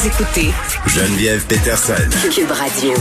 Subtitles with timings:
[0.00, 0.50] Vous écoutez
[0.86, 1.92] Geneviève Peterson.
[2.32, 2.94] Cube Radio.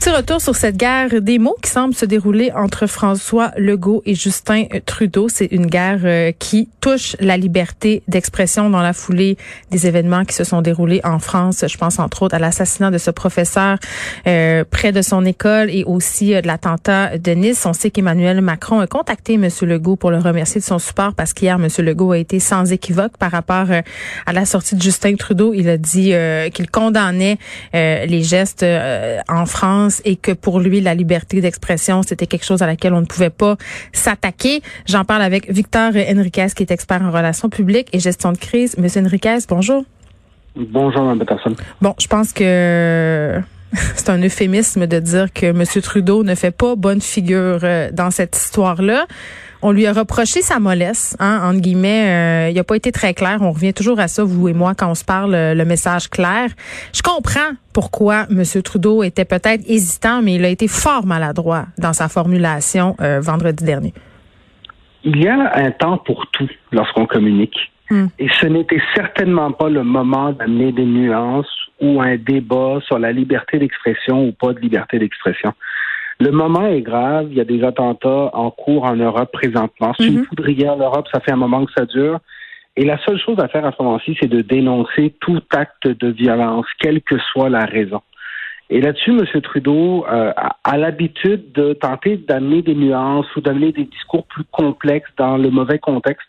[0.00, 4.14] Petit retour sur cette guerre des mots qui semble se dérouler entre François Legault et
[4.14, 5.28] Justin Trudeau.
[5.28, 9.36] C'est une guerre euh, qui touche la liberté d'expression dans la foulée
[9.70, 11.66] des événements qui se sont déroulés en France.
[11.68, 13.76] Je pense entre autres à l'assassinat de ce professeur
[14.26, 17.66] euh, près de son école et aussi euh, de l'attentat de Nice.
[17.66, 19.50] On sait qu'Emmanuel Macron a contacté M.
[19.60, 21.68] Legault pour le remercier de son support parce qu'hier, M.
[21.84, 23.66] Legault a été sans équivoque par rapport
[24.24, 25.52] à la sortie de Justin Trudeau.
[25.52, 26.14] Il a dit
[26.54, 27.36] qu'il condamnait
[27.74, 28.64] les gestes
[29.28, 33.00] en France et que pour lui, la liberté d'expression, c'était quelque chose à laquelle on
[33.00, 33.56] ne pouvait pas
[33.92, 34.62] s'attaquer.
[34.86, 38.76] J'en parle avec Victor Enriquez, qui est expert en relations publiques et gestion de crise.
[38.78, 39.84] Monsieur Enriquez, bonjour.
[40.56, 41.54] Bonjour, Mme Peterson.
[41.80, 43.40] Bon, je pense que
[43.72, 45.64] c'est un euphémisme de dire que M.
[45.82, 49.06] Trudeau ne fait pas bonne figure euh, dans cette histoire-là.
[49.62, 52.46] On lui a reproché sa mollesse, hein, entre guillemets.
[52.46, 53.38] Euh, il n'a pas été très clair.
[53.42, 56.08] On revient toujours à ça, vous et moi, quand on se parle, euh, le message
[56.08, 56.48] clair.
[56.94, 58.42] Je comprends pourquoi M.
[58.62, 63.62] Trudeau était peut-être hésitant, mais il a été fort maladroit dans sa formulation euh, vendredi
[63.62, 63.92] dernier.
[65.04, 67.56] Il y a un temps pour tout lorsqu'on communique.
[67.90, 68.06] Hmm.
[68.18, 73.12] Et ce n'était certainement pas le moment d'amener des nuances ou un débat sur la
[73.12, 75.52] liberté d'expression ou pas de liberté d'expression.
[76.20, 77.28] Le moment est grave.
[77.30, 79.94] Il y a des attentats en cours en Europe présentement.
[79.98, 80.26] C'est une mhm.
[80.26, 81.08] poudrière en Europe.
[81.12, 82.20] Ça fait un moment que ça dure.
[82.76, 86.08] Et la seule chose à faire à ce moment-ci, c'est de dénoncer tout acte de
[86.08, 88.00] violence, quelle que soit la raison.
[88.68, 89.40] Et là-dessus, M.
[89.42, 90.32] Trudeau euh,
[90.62, 95.50] a, l'habitude de tenter d'amener des nuances ou d'amener des discours plus complexes dans le
[95.50, 96.26] mauvais contexte.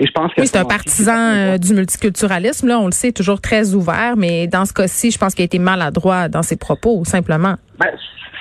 [0.00, 2.66] Et je pense que oui, c'est un partisan euh, du multiculturalisme.
[2.66, 5.46] Là, on le sait, toujours très ouvert, mais dans ce cas-ci, je pense qu'il a
[5.46, 7.54] été maladroit dans ses propos, simplement.
[7.78, 7.90] Ben,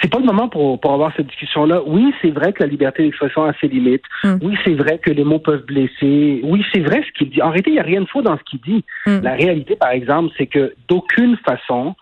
[0.04, 1.82] c'est pas le moment pour, pour avoir cette discussion-là.
[1.86, 4.04] Oui, c'est vrai que la liberté d'expression a ses limites.
[4.24, 4.36] Hmm.
[4.42, 6.42] Oui, c'est vrai que les mots peuvent blesser.
[6.44, 7.42] Oui, c'est vrai ce qu'il dit.
[7.42, 8.84] En réalité, il n'y a rien de faux dans ce qu'il dit.
[9.06, 9.22] Hmm.
[9.22, 11.96] La réalité, par exemple, c'est que d'aucune façon,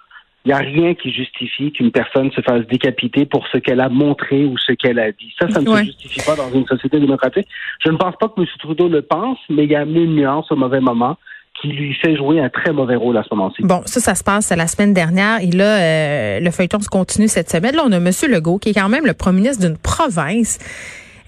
[0.45, 3.89] il n'y a rien qui justifie qu'une personne se fasse décapiter pour ce qu'elle a
[3.89, 5.31] montré ou ce qu'elle a dit.
[5.39, 7.47] Ça, ça ne se justifie pas dans une société démocratique.
[7.85, 8.47] Je ne pense pas que M.
[8.57, 11.17] Trudeau le pense, mais il y a une nuance au mauvais moment
[11.61, 13.61] qui lui fait jouer un très mauvais rôle à ce moment-ci.
[13.63, 15.41] Bon, ça, ça se passe la semaine dernière.
[15.41, 17.75] Et là, euh, le feuilleton se continue cette semaine.
[17.75, 18.09] Là, on a M.
[18.29, 20.59] Legault, qui est quand même le premier ministre d'une province.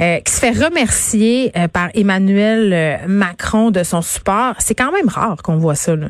[0.01, 4.55] Euh, qui se fait remercier euh, par Emmanuel Macron de son support.
[4.57, 5.95] C'est quand même rare qu'on voit ça.
[5.95, 6.07] Là.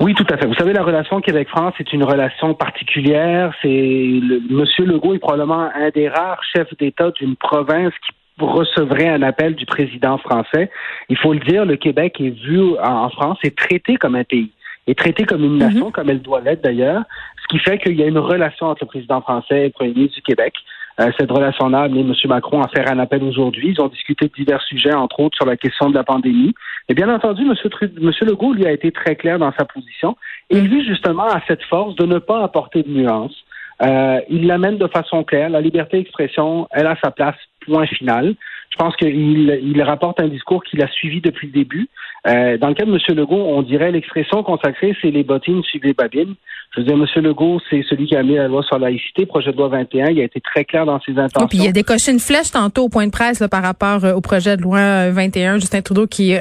[0.00, 0.46] Oui, tout à fait.
[0.46, 3.54] Vous savez, la relation Québec-France est une relation particulière.
[3.62, 9.08] C'est le, Monsieur Legault est probablement un des rares chefs d'État d'une province qui recevrait
[9.08, 10.70] un appel du président français.
[11.08, 14.50] Il faut le dire, le Québec est vu en France, est traité comme un pays,
[14.86, 15.92] est traité comme une nation, mhm.
[15.92, 17.02] comme elle doit l'être d'ailleurs,
[17.42, 19.92] ce qui fait qu'il y a une relation entre le président français et le premier
[19.92, 20.54] ministre du Québec.
[20.98, 22.14] Euh, cette relation-là a amené M.
[22.26, 23.74] Macron à faire un appel aujourd'hui.
[23.76, 26.54] Ils ont discuté de divers sujets, entre autres sur la question de la pandémie.
[26.88, 27.54] Et bien entendu, M.
[27.82, 28.12] M.
[28.22, 30.16] Legault, lui, a été très clair dans sa position.
[30.48, 33.44] Et lui, justement, a cette force de ne pas apporter de nuances.
[33.82, 35.50] Euh, il l'amène de façon claire.
[35.50, 38.34] La liberté d'expression, elle a sa place point final.
[38.70, 41.88] Je pense qu'il il rapporte un discours qu'il a suivi depuis le début.
[42.26, 42.98] Euh, dans le cas de M.
[43.16, 46.34] Legault, on dirait l'expression consacrée, c'est les bottines suivent les babines.
[46.74, 47.24] Je veux dire, M.
[47.24, 50.10] Legault, c'est celui qui a mis la loi sur la laïcité, projet de loi 21.
[50.10, 51.46] Il a été très clair dans ses intentions.
[51.46, 54.04] Et puis il a décoché une flèche tantôt au point de presse là, par rapport
[54.04, 56.34] euh, au projet de loi 21, euh, Justin Trudeau qui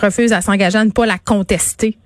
[0.00, 1.96] refuse à s'engager à ne pas la contester.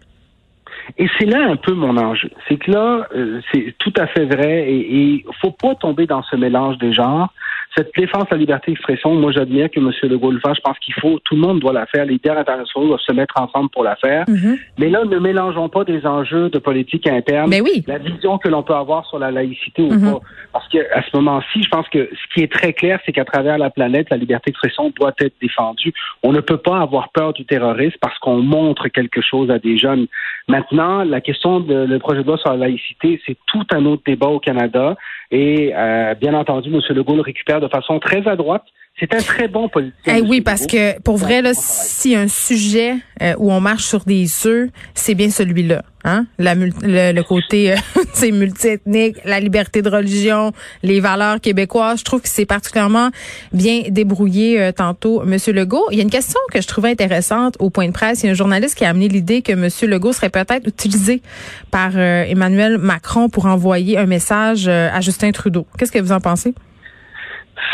[0.98, 2.30] Et c'est là un peu mon enjeu.
[2.48, 3.08] C'est que là,
[3.52, 7.32] c'est tout à fait vrai et il faut pas tomber dans ce mélange des genres
[7.76, 9.90] cette défense à la liberté d'expression, moi j'admire que M.
[10.02, 10.56] Legault le fasse.
[10.56, 12.04] Je pense qu'il faut, tout le monde doit la faire.
[12.04, 14.24] Les leaders internationaux doivent se mettre ensemble pour la faire.
[14.28, 14.58] Mhm.
[14.78, 17.48] Mais là, ne mélangeons pas des enjeux de politique interne.
[17.48, 17.82] Mais oui.
[17.86, 20.12] La vision que l'on peut avoir sur la laïcité ou mhm.
[20.12, 20.20] pas.
[20.52, 23.56] Parce qu'à ce moment-ci, je pense que ce qui est très clair, c'est qu'à travers
[23.56, 25.94] la planète, la liberté d'expression doit être défendue.
[26.22, 29.78] On ne peut pas avoir peur du terrorisme parce qu'on montre quelque chose à des
[29.78, 30.06] jeunes.
[30.48, 34.02] Maintenant, la question de le projet de loi sur la laïcité, c'est tout un autre
[34.04, 34.96] débat au Canada.
[35.30, 36.80] Et euh, bien entendu, M.
[36.94, 38.64] Legault le récupère de façon très à droite.
[39.00, 40.16] C'est un très bon politicien.
[40.18, 44.04] Eh oui, parce que pour vrai, là, si un sujet euh, où on marche sur
[44.04, 45.82] des œufs, c'est bien celui-là.
[46.04, 46.26] Hein?
[46.38, 47.74] La, le, côté
[48.12, 52.00] c'est euh, multiethnique, la liberté de religion, les valeurs québécoises.
[52.00, 53.08] Je trouve que c'est particulièrement
[53.52, 55.86] bien débrouillé euh, tantôt, Monsieur Legault.
[55.90, 58.22] Il y a une question que je trouvais intéressante au point de presse.
[58.22, 61.22] Il y a un journaliste qui a amené l'idée que Monsieur Legault serait peut-être utilisé
[61.70, 65.66] par Emmanuel Macron pour envoyer un message à Justin Trudeau.
[65.78, 66.54] Qu'est-ce que vous en pensez?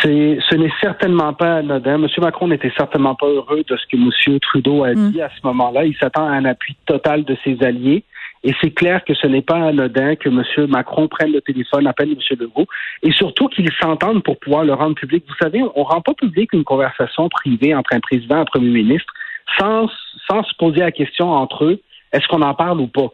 [0.03, 1.95] C'est, ce n'est certainement pas anodin.
[1.95, 2.07] M.
[2.19, 4.39] Macron n'était certainement pas heureux de ce que M.
[4.41, 5.21] Trudeau a dit mm.
[5.21, 5.85] à ce moment-là.
[5.85, 8.05] Il s'attend à un appui total de ses alliés.
[8.45, 10.67] Et c'est clair que ce n'est pas anodin que M.
[10.69, 12.39] Macron prenne le téléphone, appelle M.
[12.39, 12.67] Legault,
[13.03, 15.25] et surtout qu'ils s'entendent pour pouvoir le rendre public.
[15.27, 18.45] Vous savez, on ne rend pas public une conversation privée entre un président et un
[18.45, 19.13] premier ministre
[19.59, 19.89] sans,
[20.29, 21.81] sans se poser la question entre eux,
[22.13, 23.09] est-ce qu'on en parle ou pas?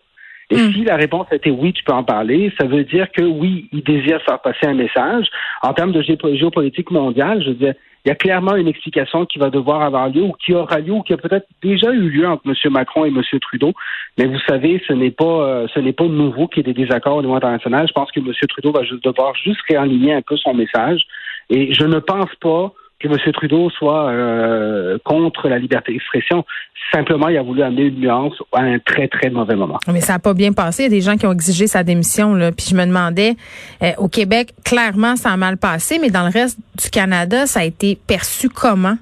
[0.50, 0.72] Et hmm.
[0.72, 3.82] si la réponse était oui, tu peux en parler, ça veut dire que oui, il
[3.82, 5.26] désire faire passer un message.
[5.62, 7.74] En termes de géopolitique mondiale, je veux dire,
[8.04, 10.92] il y a clairement une explication qui va devoir avoir lieu ou qui aura lieu
[10.92, 12.54] ou qui a peut-être déjà eu lieu entre M.
[12.70, 13.22] Macron et M.
[13.40, 13.72] Trudeau.
[14.18, 16.84] Mais vous savez, ce n'est pas euh, ce n'est pas nouveau qu'il y ait des
[16.84, 17.88] désaccords au niveau international.
[17.88, 18.30] Je pense que M.
[18.46, 21.00] Trudeau va juste devoir juste réaligner un peu son message.
[21.48, 22.74] Et je ne pense pas
[23.08, 23.32] que M.
[23.32, 26.44] Trudeau soit euh, contre la liberté d'expression.
[26.92, 29.78] Simplement, il a voulu amener une nuance à un très, très mauvais moment.
[29.92, 30.82] Mais ça n'a pas bien passé.
[30.82, 32.38] Il y a des gens qui ont exigé sa démission.
[32.56, 33.36] Puis je me demandais,
[33.82, 37.60] euh, au Québec, clairement, ça a mal passé, mais dans le reste du Canada, ça
[37.60, 38.96] a été perçu comment?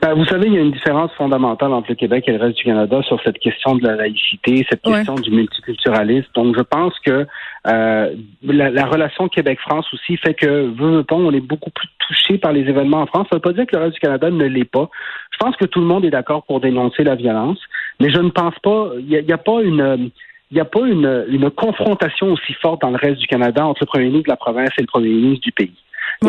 [0.00, 2.56] Ben, vous savez, il y a une différence fondamentale entre le Québec et le reste
[2.56, 6.28] du Canada sur cette question de la laïcité, cette question du multiculturalisme.
[6.34, 7.26] Donc, je pense que
[7.66, 12.62] euh, la, relation Québec-France aussi fait que, veut, on est beaucoup plus touché par les
[12.62, 13.26] événements en France.
[13.30, 14.88] Ça ne veut pas dire que le reste du Canada ne l'est pas.
[15.30, 17.58] Je pense que tout le monde est d'accord pour dénoncer la violence,
[18.00, 20.10] mais je ne pense pas, il n'y a, pas une
[20.50, 23.82] il n'y a pas une, une confrontation aussi forte dans le reste du Canada entre
[23.82, 25.72] le premier ministre de la province et le premier ministre du pays.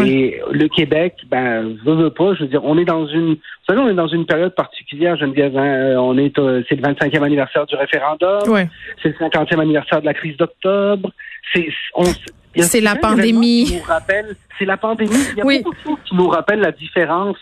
[0.06, 3.66] Et le Québec, ben, veut, veut pas, je veux dire, on est dans une, vous
[3.68, 7.24] savez, on est dans une période particulière, Geneviève, hein, on est, euh, c'est le 25e
[7.24, 8.42] anniversaire du référendum,
[9.02, 11.12] c'est le 50e anniversaire de la crise d'octobre,
[11.54, 11.68] c'est,
[12.56, 13.82] c'est la pandémie.
[14.60, 15.12] C'est la pandémie.
[15.32, 17.38] Il y a beaucoup de choses qui nous rappellent la différence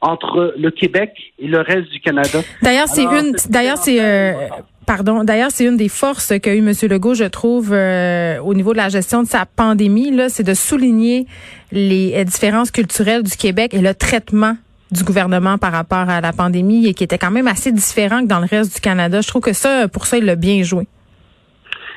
[0.00, 2.40] entre le Québec et le reste du Canada.
[2.60, 3.34] D'ailleurs, c'est une.
[3.48, 4.00] D'ailleurs, c'est.
[4.00, 4.48] Euh,
[4.86, 5.24] pardon.
[5.24, 6.72] D'ailleurs, c'est une des forces qu'a eu M.
[6.88, 10.54] Legault, je trouve, euh, au niveau de la gestion de sa pandémie, là, c'est de
[10.54, 11.26] souligner
[11.70, 14.56] les euh, différences culturelles du Québec et le traitement
[14.90, 18.26] du gouvernement par rapport à la pandémie et qui était quand même assez différent que
[18.26, 19.20] dans le reste du Canada.
[19.20, 20.86] Je trouve que ça, pour ça, il l'a bien joué.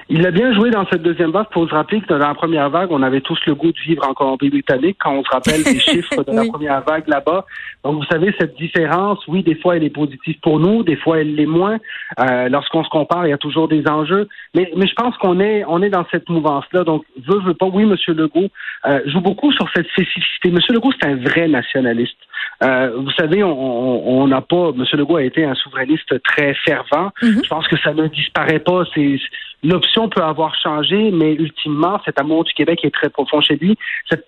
[0.07, 1.47] Il a bien joué dans cette deuxième vague.
[1.49, 3.79] Il faut se rappeler que dans la première vague, on avait tous le goût de
[3.79, 7.45] vivre en Colombie-Britannique quand on se rappelle des chiffres de la première vague là-bas.
[7.83, 11.21] Donc, vous savez, cette différence, oui, des fois, elle est positive pour nous, des fois,
[11.21, 11.79] elle l'est moins.
[12.19, 14.27] Euh, Lorsqu'on se compare, il y a toujours des enjeux.
[14.53, 16.83] Mais, mais je pense qu'on est, on est dans cette mouvance-là.
[16.83, 17.95] Donc, veut, veut pas, oui, M.
[18.15, 18.49] Legault
[18.85, 20.49] euh, joue beaucoup sur cette spécificité.
[20.49, 20.59] M.
[20.69, 22.17] Legault, c'est un vrai nationaliste.
[22.63, 24.85] Euh, vous savez, on n'a pas, M.
[24.93, 27.11] Legault a été un souverainiste très fervent.
[27.21, 27.43] Mm-hmm.
[27.43, 28.83] Je pense que ça ne disparaît pas.
[28.93, 29.17] C'est
[29.63, 33.77] l'option peut avoir changé, mais ultimement, cet amour du Québec est très profond chez lui.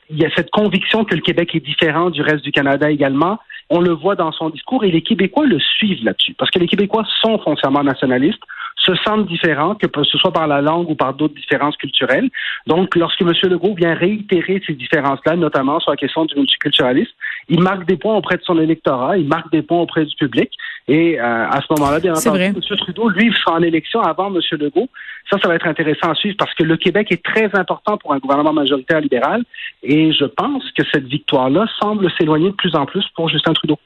[0.09, 3.39] il y a cette conviction que le Québec est différent du reste du Canada également.
[3.69, 6.67] On le voit dans son discours et les Québécois le suivent là-dessus, parce que les
[6.67, 8.43] Québécois sont foncièrement nationalistes
[8.87, 12.29] se sentent différents, que ce soit par la langue ou par d'autres différences culturelles.
[12.67, 13.33] Donc, lorsque M.
[13.43, 17.11] Legault vient réitérer ces différences-là, notamment sur la question du multiculturalisme,
[17.49, 20.51] il marque des points auprès de son électorat, il marque des points auprès du public.
[20.87, 22.53] Et euh, à ce moment-là, bien entendu, M.
[22.61, 24.39] Trudeau, lui, sera en élection avant M.
[24.51, 24.87] Legault.
[25.29, 28.13] Ça, ça va être intéressant à suivre parce que le Québec est très important pour
[28.13, 29.43] un gouvernement majoritaire libéral.
[29.83, 33.77] Et je pense que cette victoire-là semble s'éloigner de plus en plus pour Justin Trudeau.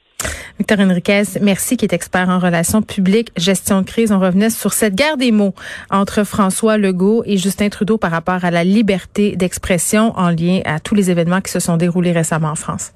[0.60, 4.12] Victor Enriquez, merci, qui est expert en relations publiques, gestion de crise.
[4.12, 5.56] On revenait sur cette guerre des mots
[5.90, 10.80] entre François Legault et Justin Trudeau par rapport à la liberté d'expression en lien à
[10.80, 12.92] tous les événements qui se sont déroulés récemment en France.